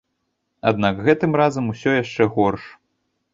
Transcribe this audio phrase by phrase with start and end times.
[0.71, 2.65] Аднак гэтым разам усё яшчэ горш.